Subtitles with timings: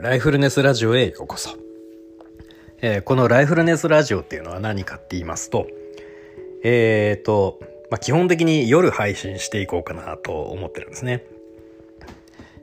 [0.00, 1.50] ライフルネスラジオへようこそ、
[2.80, 5.66] えー、このライフルネスラジオっていうのは何かって言いますと
[6.64, 7.58] えっ、ー、と、
[7.90, 11.26] まあ、基本的に夜配信していこうかなと思ってるんですね。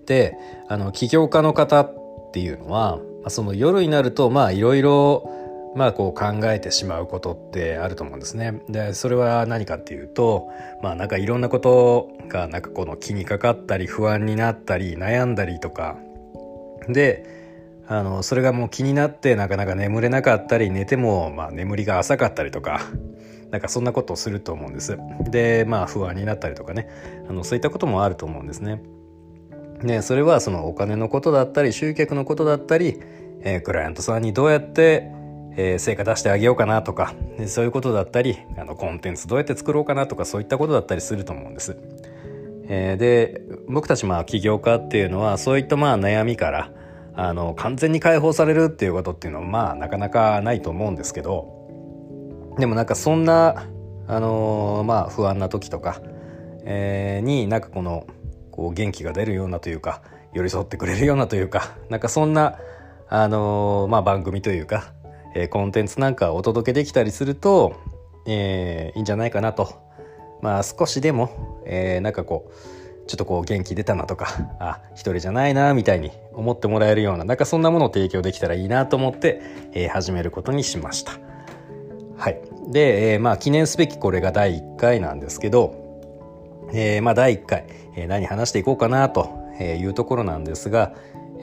[0.08, 0.36] で
[0.68, 5.30] あの起業家の方っていうのは、まあ、その夜になるとまあいろいろ
[5.76, 8.64] まあこう考えてしまうことってあると思うんですね。
[8.68, 10.48] でそれは何かっていうと
[10.82, 15.98] まあなんかいろんなことがなんかこの気にかかったり不安になったり悩んだりとか。
[16.90, 17.37] で
[17.88, 22.82] あのそれがもう気になってなかなか眠れなかったり寝てもまあ眠りが浅かったりとか
[23.52, 24.98] なんかそんなことをすると思うんです。
[25.30, 26.90] でまあ不安になったりとかね
[27.30, 28.82] あのそういったこともあると思うんですね。
[29.84, 33.00] ねそれはそのお金のことだったり集客のことだったり、
[33.42, 35.12] えー、クライアントさんにどうやって
[35.58, 37.16] えー、成果出してあげようかなとか
[37.48, 41.78] そういうことだったりあのコンテンツどうやって作ろうかなとかそういったことだったりすると思うんです。
[42.70, 46.72] えー、で僕たちまあ起業家っていうのはそういったまあ悩みから
[47.18, 53.68] あの完全に解放されるっていうことっていうのはまあなかなかないと思うんですけどでもなんかそんな
[54.08, 56.02] あの、まあ不安な時とか、
[56.64, 58.08] えー、になんかこの
[58.52, 60.02] こう元気が出るようなというか
[60.34, 62.58] 寄り添ってくれるようなというかなんかそんな
[63.10, 64.94] あの、まあ番組というか
[65.38, 67.76] えー、コンテンツなんかお届けできたりすると、
[68.26, 69.86] えー、いいんじゃないかなと。
[70.42, 72.54] まあ少しでも、えー、なんかこう
[73.08, 74.28] ちょっとこう元気出たなとか
[74.60, 79.42] あ一人じゃないなみたいに思ってもらえるようななんかそんなものを提供できたらいいなと思って、
[79.74, 81.14] えー、始めることにしました。
[82.18, 85.76] はい、で、えー、まあ記念すべきこれが第1回なんですけど、
[86.74, 90.94] えー、まあ第1回、えー、何話していこうかなというところなんですが、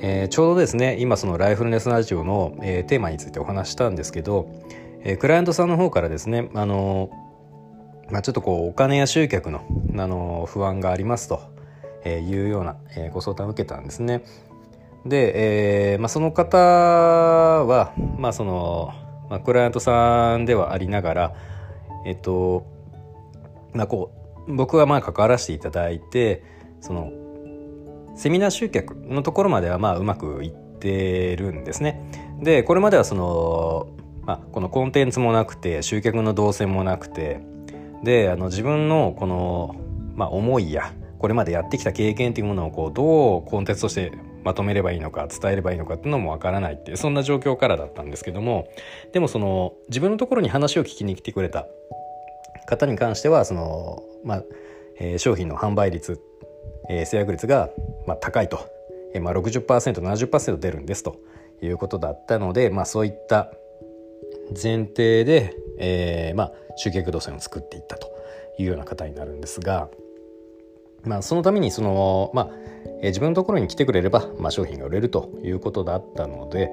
[0.01, 4.49] えー、ちょうどですね今そのライフルネスラジオの、えー、テーマについてお話したんですけど、
[5.03, 7.11] えー、クライアントさんの方からですねあの
[8.11, 9.65] まあ、ちょっとこうお金や集客の、
[9.97, 11.54] あの不安がありますと
[12.09, 14.25] いうような、えご相談を受けたんですね。
[15.07, 18.93] で、えーまあ、その方は、まあその
[19.29, 21.35] まあ、クライアントさんではありながら、
[22.07, 22.67] えっと
[23.73, 24.13] まあ、こ
[24.47, 26.43] う僕がまあ関わらせていただいて
[26.81, 27.11] その
[28.17, 32.01] セミナー集客のところまではまあうまくいってるんですね。
[32.41, 33.89] でこれまではその、
[34.23, 37.41] まあ、このコンテンツもなくて集客の動線もなくて
[38.03, 39.77] であの自分のこの、
[40.15, 44.13] まあ、思いやこれまでやってきた経験っていうものをこうどうコンテンツとして
[44.45, 48.69] まとめればいいのか伝えればいいのかっていうのもわからないっていうそんな状況からだったんですけども
[49.13, 51.67] でもその自分のところに話を聞きに来てくれた
[52.67, 54.43] 方に関してはその、まあ
[54.99, 56.21] えー、商品の販売率
[56.89, 57.71] えー、制約率が、
[58.07, 58.69] まあ、高いと、
[59.15, 61.21] えーまあ60%、70%出るんですと
[61.63, 63.51] いうことだったので、まあ、そういった
[64.51, 68.09] 前提で、えーまあ、集客動線を作っていったと
[68.59, 69.89] いうような方になるんですが、
[71.05, 72.51] まあ、そのためにその、まあ
[73.01, 76.71] えー、自分のところに来てくれれば、まあ、商品が売れるということだったので、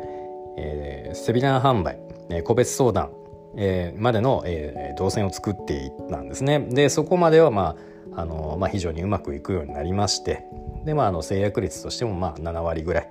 [0.57, 1.99] えー、セミナー販売、
[2.29, 3.11] えー、個別相談、
[3.57, 6.59] えー、までの、えー、動線を作っていったんですね。
[6.59, 7.75] でそこまではま
[8.15, 10.45] ああの、まあ、非常にうまくいくようになりまして
[10.85, 13.09] で、まあ、あの制約率としてもまあ7割ぐらい。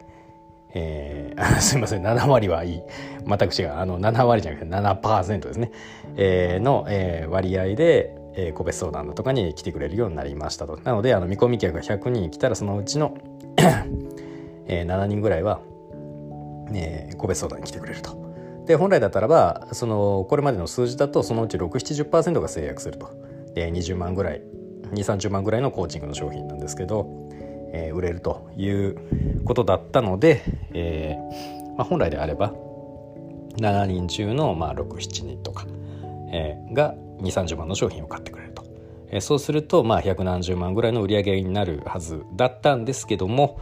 [0.73, 2.83] えー、すいません7割はいい
[3.27, 5.73] 全く違うあの7割じゃなくて7%ですね、
[6.17, 10.79] えー、の、えー、割合で、えー、個別相談だとかに来てくれるようになりましたと。
[10.85, 13.15] なのであの見込み客が100人来たらそのうちの
[14.71, 15.61] えー、7人ぐらいは、
[16.73, 18.19] えー、個別相談に来てくれると。
[18.67, 23.11] で本来だったらばそのこれまでの数字だとそのうち670%が制約すると。
[23.55, 24.43] で20万ぐらい
[24.93, 27.29] 2 3 0万ぐらいのコーチングの商品なんですけど、
[27.73, 30.43] えー、売れるということだったので、
[30.73, 32.53] えーまあ、本来であれば
[33.57, 35.67] 7人中のまあ67人とか、
[36.33, 38.65] えー、が2 3 0万の商品を買ってくれると、
[39.09, 43.61] えー、そうするとまあ百何十万ぐらいの売り上げになるはずだったんですけども、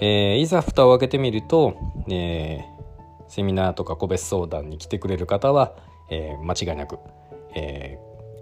[0.00, 1.76] えー、いざ蓋を開けてみると、
[2.08, 5.74] えー、セミナーとか個別相談に来てくれる方は、
[6.10, 6.98] えー、間違いなく、
[7.54, 7.98] え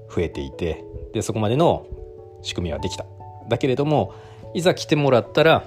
[0.09, 1.87] ー、増えていてでそこまでの
[2.43, 3.07] 仕組みはできた。
[3.49, 4.15] だけれども
[4.55, 5.65] いざ来てもらったら、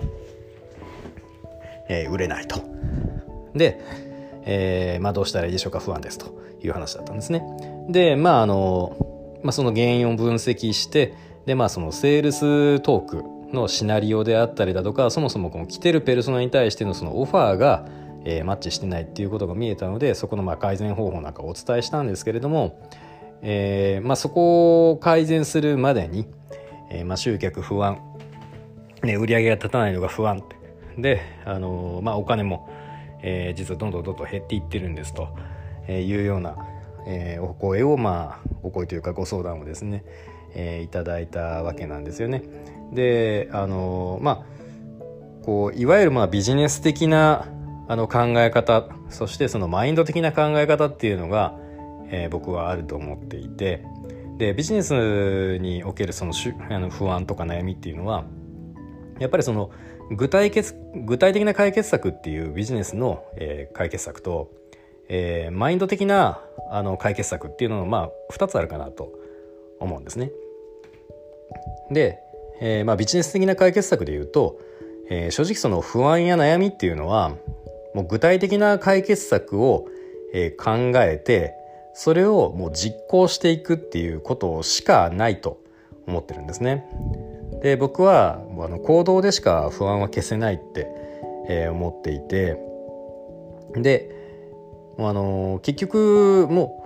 [1.89, 2.61] えー、売れないと。
[3.53, 3.81] で、
[4.45, 6.27] えー、まあ、どうしたらいいでしょうか不安ですと
[6.63, 7.43] いう話だったんですね。
[7.89, 11.13] でまああの、まあ、その原因を分析して
[11.45, 13.23] でまあそのセールストーク
[13.53, 17.85] のシナリオであったりだとかそもそもこの来てるペルソナに対してのそのオファーが、
[18.25, 22.79] えー、マッチしてないっていうことが見えたのでそこのまあ改善方法なんかお伝えしたんですけれども、
[23.41, 26.27] えーまあ、そこを改善するまでに、
[26.89, 27.99] えー、まあ、集客不安、
[29.03, 30.43] ね、売り上げが立たないのが不安
[30.97, 32.69] で、あのー、まあ、お金も、
[33.21, 35.29] えー、実はどんどんどんどん減っていってるんですと
[35.89, 36.57] いうような、
[37.07, 40.03] えお声を、まあ、お声というかご相談をですね、
[40.53, 42.43] えいただいたわけなんですよね。
[42.93, 44.57] であのまあ
[45.43, 47.47] こういわゆるまあビジネス的な
[47.87, 51.57] あの考え方そしてそのマインド的な考え方っていうのが、
[52.09, 53.83] えー、僕はあると思っていて
[54.37, 56.33] でビジネスにおけるその
[56.69, 58.25] あの不安とか悩みっていうのは
[59.19, 59.71] やっぱりその
[60.11, 60.51] 具体
[61.05, 64.51] 具体的な解決策っていうビジネスの、えー、解決策と、
[65.09, 69.11] えー、マインド的なあの解決策っていうののまあ2つあるかなと
[69.79, 70.31] 思うんですね。
[71.91, 72.19] で、
[72.59, 74.59] えーまあ、ビジネス的な解決策でいうと、
[75.09, 77.29] えー、正直その不安や悩みっていうのは
[77.93, 79.87] もう具体的な解決策を、
[80.33, 81.53] えー、考えて
[81.93, 85.59] それをもう実行していくっていうことしかないと
[86.05, 86.85] 思ってるんですね。
[87.61, 90.87] で僕はあの行動でしか不安は消せないって、
[91.49, 92.57] えー、思っていて
[93.73, 94.16] で
[94.99, 96.83] あの結局も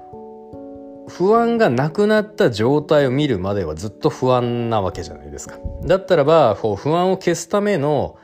[1.07, 5.57] う不安がなくなった状態を見るまではずっと不安なわけじゃないですか。
[5.85, 8.17] だったらば不安を消すための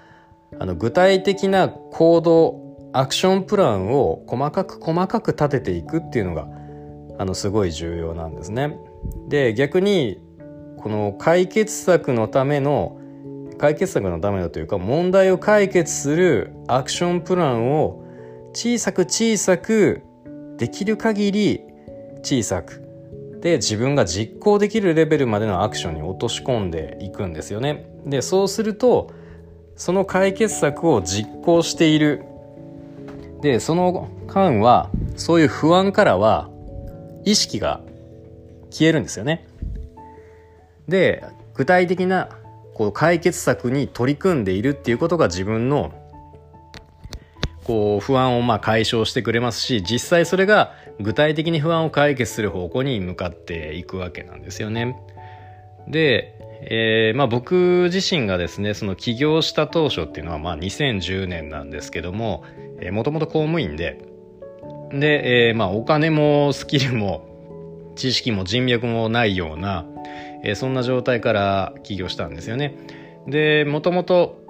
[0.59, 6.47] あの具体的な行動アクションプランを細かく細かく立てていくっていうのが
[7.19, 8.77] あのすごい重要なんですね。
[9.27, 10.21] で逆に
[10.77, 12.97] この解決策のための
[13.57, 18.06] 解決策のためのというか問題を解決するアクションプランを
[18.59, 20.01] 小さく小さく
[20.57, 21.61] できる限り
[22.23, 22.81] 小さく
[23.39, 27.87] で自分が実行できるレベルまでのアクションに落とし込んでいくんですよね。
[28.07, 29.11] でそうすると
[29.75, 32.23] その解決策を実行している
[33.43, 36.49] でその間はそういう不安からは
[37.25, 37.81] 意識が
[38.71, 39.45] 消えるんですよね。
[40.87, 41.23] で
[41.53, 42.29] 具体的な
[42.73, 46.06] こう解決策に取り組んでいるっていうことが自分の
[47.67, 54.95] こう不安をまあ解消してくれますし実際それが具体的に不安を解決する方向に向かっていくわけなんですよね。
[55.87, 62.43] で、えー、まあ僕自身がですねその起業した当初っていうのはまあ2010年なんですけども
[62.91, 64.01] もともと公務員で
[64.91, 67.27] で、えー、まあお金もスキルも
[67.97, 69.85] 知識も人脈もないような、
[70.43, 72.77] えー、そんな状態から起業したんですよね。
[73.27, 74.46] でもともと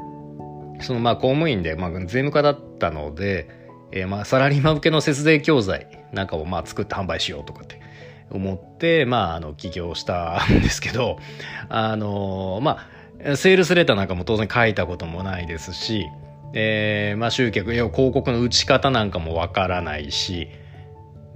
[0.82, 3.50] そのまあ公務員で、まあ、税務課だったので、
[3.92, 7.82] えー、まあサラリーマン向けの節税教材なんかをまあ作って販売しようとかって
[8.30, 11.18] 思って、まあ、あの起業したんですけど
[11.70, 12.88] あのま
[13.32, 16.06] あセールスレターなんかも当然書いたこともないですし、
[16.54, 20.50] えーまあ、集客広告の打ち方なんかもわからないし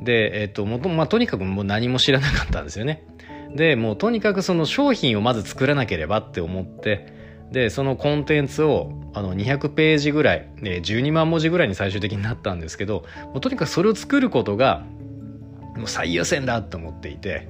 [0.01, 3.03] で、えっと、もと、まあ、とにかくもう何も知らなかったんですよね。
[3.55, 7.20] で、もうとにかくその商品をまず作らなければって思って、
[7.51, 14.85] で、そのコンテンツをあの200ページぐらい、で12万文字ぐらいに最終的になったんですけど、もうとにかくそれを作ることが
[15.75, 17.47] もう最優先だと思っていて、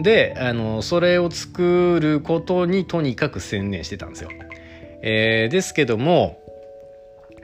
[0.00, 4.30] で、あの、それを作ることにとにかく専念してたんですよ。
[5.02, 6.40] えー、ですけども、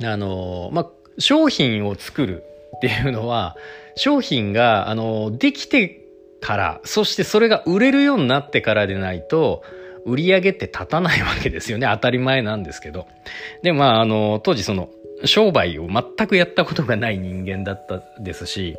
[0.03, 0.89] あの、まあ、
[1.19, 2.45] 商品を作る
[2.77, 3.57] っていうのは、
[3.97, 6.05] 商品が、あの、できて
[6.41, 9.63] から、そしてそれが売れるようになってからでないと、
[10.09, 11.87] 売り上げって立たないわけですよね。
[11.93, 13.07] 当たり前なんですけど。
[13.63, 14.91] で、まあ、あの、当時その、
[15.25, 18.77] 商売を全くやったことがない人間だったですし、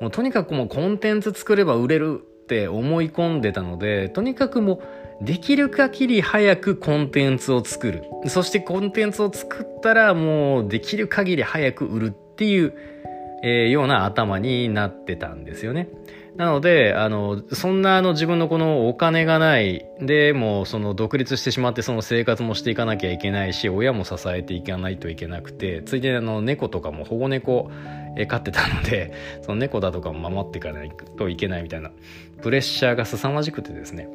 [0.00, 4.80] もうとにかくもうコンテンツ作れば売れるって思い込んでたので、とにかくも
[5.20, 8.04] うできる限り早くコンテンツを作る。
[8.26, 12.72] そしてコンテンツを作ったらもうできる限り早く売るっていう
[13.42, 15.88] えー、ような頭になってたんですよね。
[16.36, 27.70] なので、あの、そんなあの自分のこのお金がない、で、もうその独立してしまってその生活もしていかなきゃいけないし、親も支えていかないといけなくて、ついでにあの猫とかも保護猫、
[28.16, 29.12] え飼ってたので、
[29.42, 31.90] その猫だとかも守っていかないといけないみたいな、
[32.40, 34.08] プレッシャーが凄まじくてですね。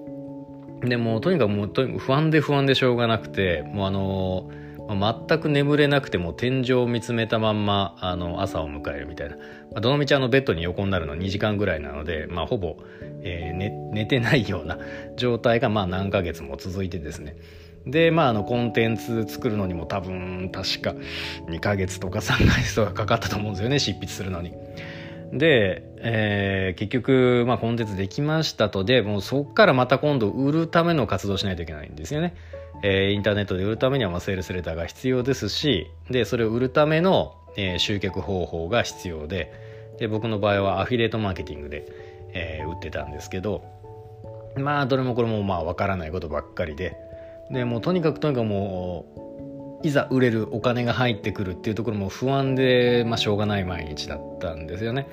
[0.82, 9.44] でもとにかくもう不安で不安でしょうがなくて、もうあのーまあ、全く眠れなくても天井を見つめたまんまあの朝を迎えるみたいな、ま
[9.76, 12.78] あ、どのみちあのベッドに横になるの2時間ぐらいなので、まあ、ほぼ、
[13.22, 14.80] えー、寝寝てないような
[15.18, 17.36] 状態がまあ何ヶ月も続いてですね
[17.86, 20.96] でまああのコンテンツ作るのにも多分確か
[21.50, 24.54] 2ヶ月とか3ヶ月とかかかったと思うんですよね執筆するのに。
[25.34, 32.34] で、えー、結局、まあ、コンテンツできましたとでもうそこからまた今度売るための活動しないといけないんですよね。
[32.84, 39.52] えー、インターネットで売るためにはまあセールスレターが必要ですしでそれを売るための、えー、集客方法が必要で
[40.00, 41.86] で僕の場合はアフィリエイトマーケティングで、
[42.34, 43.64] えー、売ってたんですけど
[44.58, 46.96] まあどれもこれもまあ分からないことばっかりで
[47.52, 49.06] でもうとにかくとにかくも
[49.84, 55.08] ういざ売れるお金が入ってくるっていうところも不安で、まあ、しょうがない毎日だったんですよね。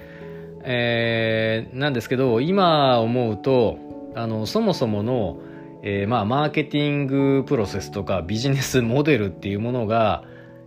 [0.62, 3.76] えー、なんですけど今思うと
[4.14, 5.38] あのそもそもの
[5.86, 10.24] えー、まあマーケティングプロセスとかビジネスモデルっていうものが、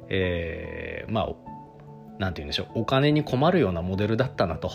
[0.09, 1.29] えー、まあ
[2.19, 2.81] 何て言うんでしょう。
[2.81, 4.69] お金に困るようなモデルだったなと。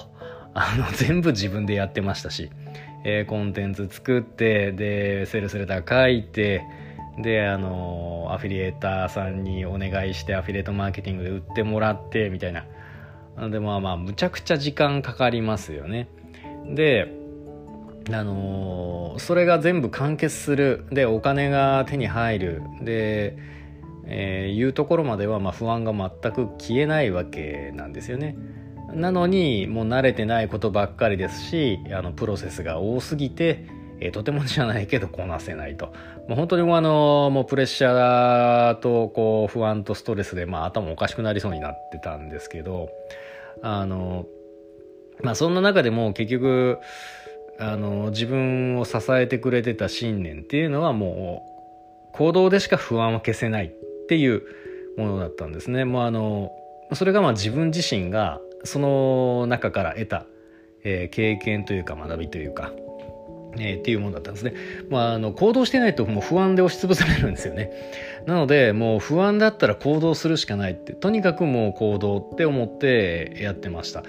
[0.55, 2.51] あの全部自分でやってましたし、
[3.05, 6.63] えー、コンテンツ作ってでセールスレター書いて
[7.19, 12.67] であのアフィリエーターさんにお願いしてアフィリエイトマーケティングで売ってもらってみたいな。
[13.49, 16.09] でもまあまあむちゃくちゃ時間かかりますよね。
[16.75, 17.22] で
[18.11, 20.87] あのそれが全部完結する。
[20.91, 22.63] でお金が手に入る。
[22.83, 23.37] で、
[24.07, 28.37] えー、いうところまではまあ不安が全く消えないわけなんですよね。
[28.93, 33.65] なのにもう慣れてないことばっかりですしあのプロセスが多すぎて、
[34.01, 35.93] えー、とてもじゃないけどこなせないと。
[36.29, 42.91] もう本当にもうあのもうプレッシャーとこう不安とストレスで、まあ、頭おかしくなりそうになってたんですけど
[43.63, 44.27] あの
[45.23, 46.79] まあそんな中でも結局
[47.59, 51.47] あの自分を支えてくれてた信念っていうのはも
[52.13, 53.71] う行動でしか不安は消せないっ
[54.09, 54.43] ていう
[54.97, 55.85] ものだったんですね。
[55.85, 56.53] もうあの
[56.95, 60.27] それがまあ自分自身がその中から得た、
[60.85, 62.73] えー、経験というか学びというか、
[63.57, 64.55] えー、っていうものだったんですね。
[64.91, 67.71] まあ、あの行動してないともう不安で押しつぶされるんですよね。
[68.27, 74.03] なのでもう不安だったら行動するしかないってとにかくもう行動って思ってやってました。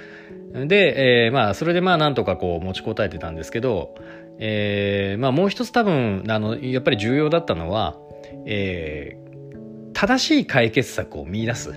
[0.53, 3.95] で、えー、まあそれでまあなんとかこう持ちこたえてたんですけど、
[4.37, 7.97] えー、まあもう一つ多分あのやっぱり重要だったのは、
[8.45, 11.73] えー、正しい解決策を見出す。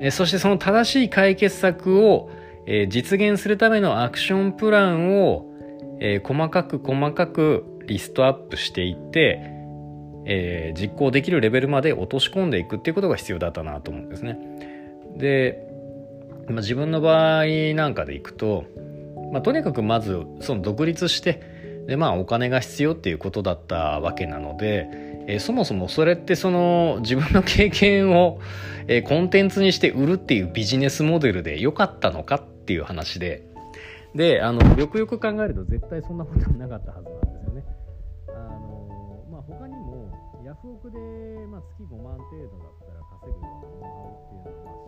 [0.00, 2.30] えそしてその正しい解決策を、
[2.66, 5.46] えー、実現するためのアクションプランを、
[6.00, 9.40] えー、細かく細かくリストアップしていって、
[10.26, 14.38] えー、実行できるレベルまで落とし込んでいくっていうことが必要だったなと思うんですね。
[15.16, 15.67] で、
[16.48, 18.64] まあ、自分の場合なんかでいくと、
[19.32, 24.88] まあ、とにかくまずその独立してでまあお金が必要っていうことだったわけなので、
[25.26, 28.40] えー、そもそもそれってその自分の経験を、
[28.88, 33.48] えー、コンテンツにして売るっていうビジネスモデルで良かったのかっていう話で
[34.14, 37.64] であのよくよく考えると絶対そんなことはなかったはずなんですよね。
[38.28, 40.10] あのまあ、他にも
[40.44, 40.98] ヤフオクで、
[41.46, 44.87] まあ、月5万程度だったら稼ぐようなノウハウっていうのは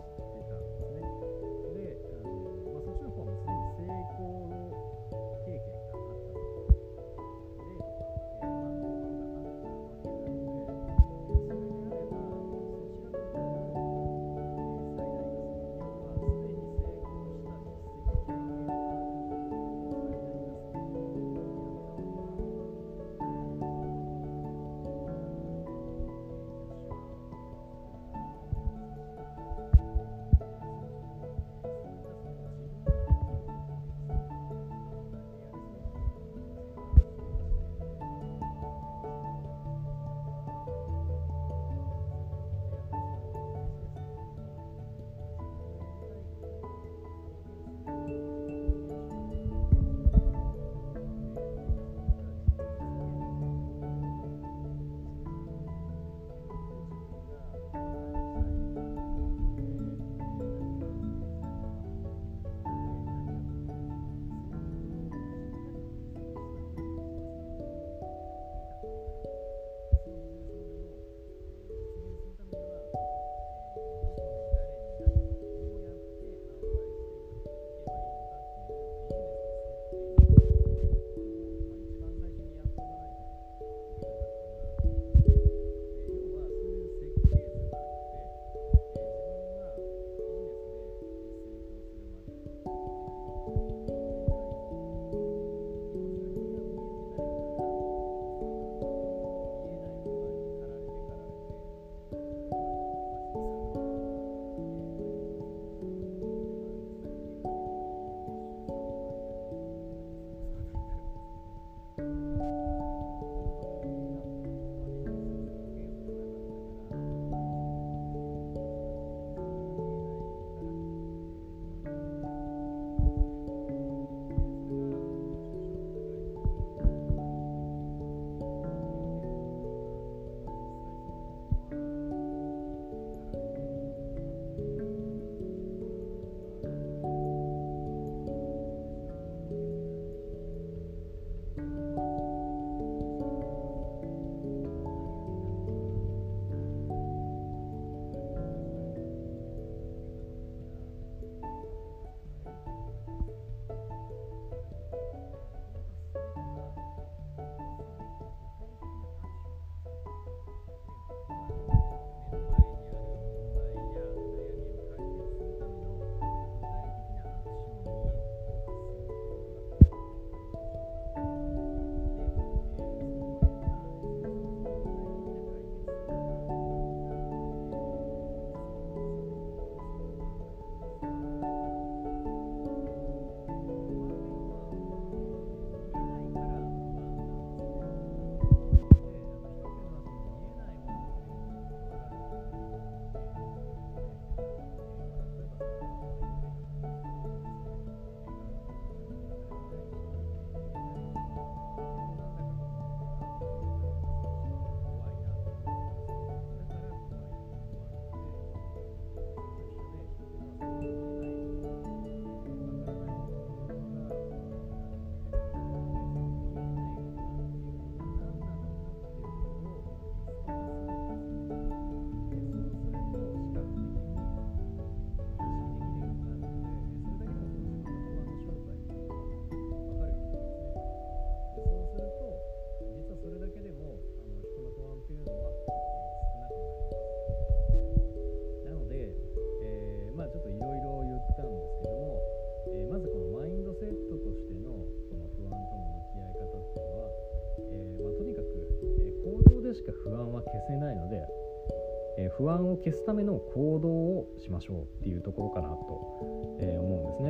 [252.51, 257.25] 不安を消すための行動をしましょうっていうところかなと、え、思うん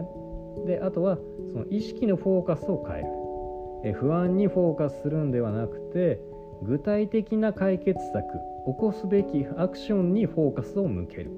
[0.66, 0.78] ですね。
[0.80, 1.18] であとは
[1.52, 6.20] その意識のフォーカスを変える、え、不安にフォーカスするんではなくて
[6.64, 8.24] 具体的な解決策
[8.66, 11.30] 起こすべきアクションにフォーカスを向ける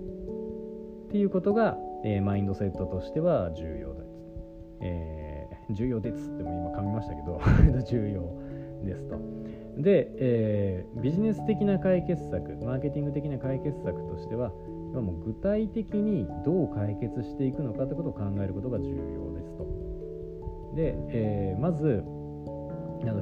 [1.07, 4.13] っていうことが、え、マインドセットとしては重要です。
[4.81, 7.39] えー、重要ですっても今噛みましたけど
[7.87, 8.21] 重要
[8.85, 9.17] ですと。
[9.77, 14.51] で、えー、ビジネス的な解決策マーケティング的な解決策としては
[14.91, 19.65] 今も具体的にどう解決していくのかということを考えることが重要ですと。
[20.75, 22.03] で、えー、まず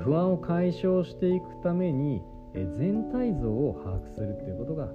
[0.04, 2.22] 不安を解消していくために
[2.54, 4.88] 全体像を把握するっていうことが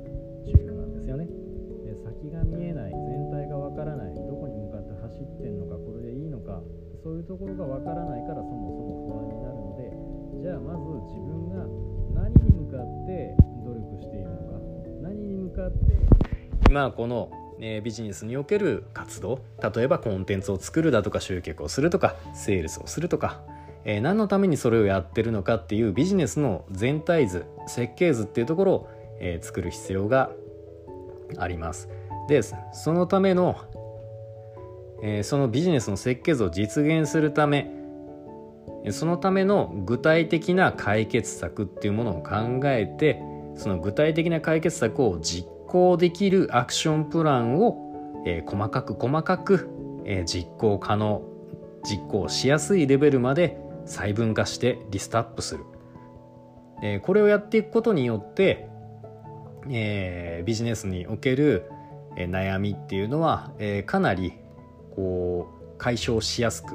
[0.45, 1.27] 重要なんですよね。
[1.85, 6.61] で先が見えない全体がわからないどこに向かって走ってんのかこれでいいのか
[7.03, 9.26] そういうところがわからないからそもそも不安
[10.43, 14.43] じゃあまず自分が何に向かって努力しているのか
[15.03, 15.77] 何に向かって
[16.69, 19.41] 今このえビジネスにおける活動
[19.75, 23.43] 例えばコンテンツを作るだとか集客をするとかセールスをするとか
[23.89, 30.31] えー、何のためにそれをやってるのかっていうビジネスの全体図設計図っていうところを、えー、作る必要が
[31.39, 31.89] あります。
[32.29, 32.57] でそ
[32.93, 33.57] のための、
[35.05, 37.71] えー、そのビジネスの設計図を実現するため
[38.91, 43.23] そのための具体的な解決策っていうものを考えて
[43.57, 49.69] その具体的な解決策を実行できるアクションプランを、えー、細かく細かく、
[50.05, 51.23] えー、実行可能
[51.85, 55.65] 実行しやすいレベルまで細分化してリストアップする、
[56.83, 58.69] えー、これをやっていくことによって、
[59.71, 61.71] えー、ビジネスにおける、
[62.17, 64.33] えー、悩みっていうのは、えー、かなり
[64.95, 66.75] こう解消しやすく、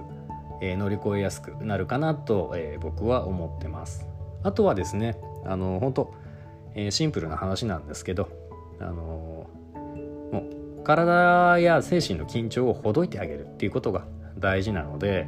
[0.61, 4.07] え、乗り越えやすくなるかなと、え、僕は思ってます。
[4.43, 6.13] あとはですねあの本当、
[6.75, 8.29] え、シンプルな話なんですけど
[8.79, 9.47] あの
[10.31, 10.45] も
[10.79, 14.05] う体や精神の緊張をほどいてあげるっていうことが
[14.39, 15.27] 大事なので、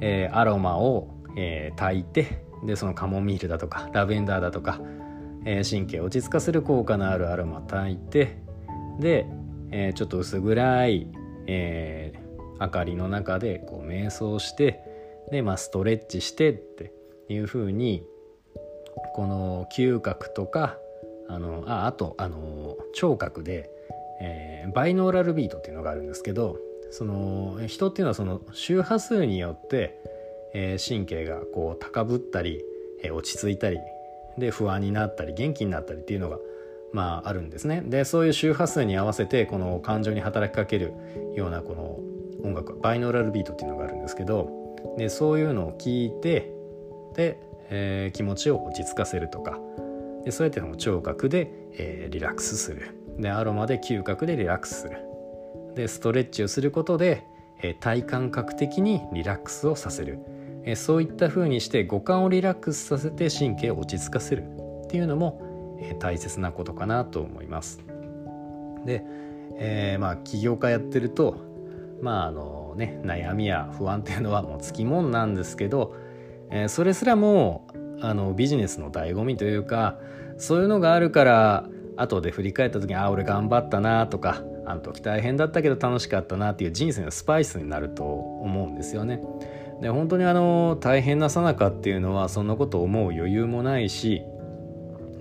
[0.00, 4.80] え、アロマをえ、炊いてでそのカモミールだとかラベンダーだとか、
[5.44, 8.38] え、神経を落ち着かせる効果のあるアロマ炊いて
[8.98, 9.26] で、
[9.70, 11.08] え、ちょっと薄暗い、
[11.46, 14.80] えー、明かりの中でこ瞑想して
[15.30, 16.92] で、まあ、ストレッチしてって
[17.28, 18.04] いう風に
[19.14, 20.78] この嗅覚とか
[21.28, 23.70] あのああとあの聴覚で、
[24.20, 26.58] えー、バイノーラルビートっていうのがあるんですけど
[26.90, 29.98] その人っていうのはその周波数によって
[30.58, 32.64] えー、神経がこう高ぶったり、
[33.02, 33.78] えー、落ち着いたり
[34.38, 36.38] で不安になったり元気になったりっていうのが
[36.94, 37.82] まああるんですね。
[37.84, 40.94] でそういう周波数に合わせてこの感情に働きかける
[41.34, 41.98] ようなこの
[42.46, 44.48] 音楽バイノーラルビートっていうのがあるんですけど
[44.96, 46.52] でそういうのを聞いて
[47.14, 47.38] で、
[47.70, 49.58] えー、気持ちを落ち着かせるとか
[50.24, 53.00] でそうやって聴覚で、えー、リラックスする。
[53.18, 54.98] でアロマで嗅覚でリラックスする。
[55.76, 57.22] でストレッチをすることで、
[57.62, 60.18] えー、体感覚的にリラックスをさせる。
[60.64, 64.42] えそういった風にして五感をリラックスさせて神経を落ち着かせる。
[64.84, 67.80] っていうのも、え大切なことかなと思います。
[68.84, 69.04] で、
[69.58, 71.36] え、まあ起業家やってると
[72.00, 75.94] まああのね悩みや不安っていうのはもうつきもんなんですけど、
[76.50, 77.66] えー、それすらも
[78.00, 79.98] あのビジネスの醍醐味というか
[80.38, 89.22] そういうのがあるから後で振り返った時にあ俺頑張ったなとかあの時大変だったけど楽しかったなっていう人生のスパイスになると思うんですよね。
[89.80, 94.22] で本当にあの大変なさなかっていうのはそんなこと思う余裕もないし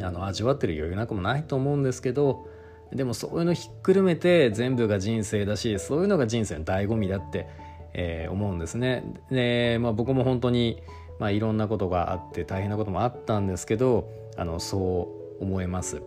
[0.02, 2.48] あの味わってる余裕なくもないと思うんですけど
[2.94, 7.48] でもそういうのひっくるめて全部が人生だしそういうのが人生の醍醐味だって、
[7.94, 9.04] えー、思うんですね。
[9.32, 10.82] で、まあ、僕も本当に、
[11.20, 16.02] まあ、いろんなことがあって大変なこともあったんですけどあのそう思えます。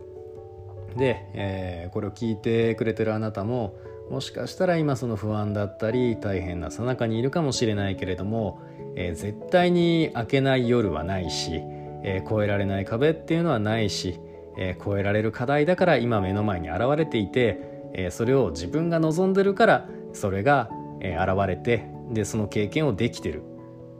[0.97, 3.75] で、えー、これを聞いてくれてるあなたも
[4.09, 8.59] もしかしたら今その不安だったり大変なさなかにいるかもしれないけれども、
[8.95, 11.61] えー、絶対に明けない夜はないし、
[12.03, 14.19] えー、越えられない壁っていうのはないし、
[14.61, 17.57] えー、越えられる課題だから今目の前に現れていて、
[17.93, 20.69] えそれを自分が望んでるからそれが、
[21.01, 23.41] え現れてでその経験をできてる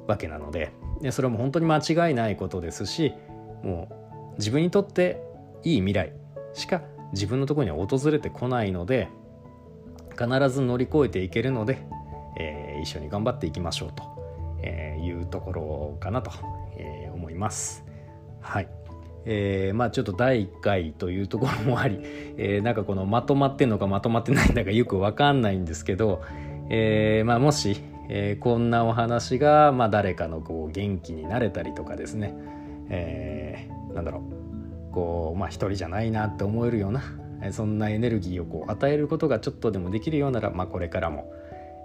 [0.05, 3.13] わけなのででそれも本当に間違いないことですし
[3.63, 3.87] も
[4.33, 5.23] う自分にとって
[5.63, 6.11] いい未来
[6.53, 6.81] しか
[7.13, 9.07] 自分のとこには訪れてこないので
[10.11, 11.77] 必ず乗り越えていけるので、
[12.37, 14.03] えー、一緒に頑張っていきましょうと、
[14.61, 16.31] えいうところかなと、
[16.77, 17.85] え思います。
[18.41, 18.78] はい
[19.25, 21.99] えー、まあちょっと第1回というところもあり、
[22.37, 26.21] えー、なんかこのまとまってんのかまとまってないんだかよく分かんないんですけど、
[26.69, 32.33] えー、まあもし、えー、こんなお話が、まあ、誰かのこう元気になれたりとかですね、
[32.89, 37.01] えー、なんだろうこうまあ一人じゃないなって思えるような
[37.51, 41.31] そんなエネルギーをこう与えることがちょっとでもできるようなら、まあ、これからも、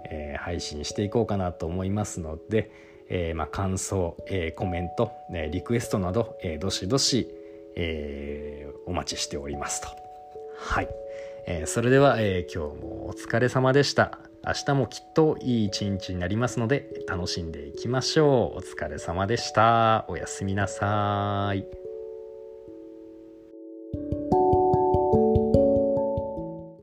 [0.09, 2.71] えー、配信していこうかなと思いますので、
[3.09, 7.29] えー、まあ感想、えー、コメント、えリクエストなど、えどしどし、
[7.75, 9.87] えお待ちしておりますと。
[10.57, 10.89] はい、
[11.45, 14.19] えそれでは、え今日もお疲れ様でした。
[14.45, 18.59] 明日もきっといい一日になりますので楽しんでいきましょう。
[18.59, 20.05] お疲れ様でした。
[20.07, 21.84] おやすみなさい。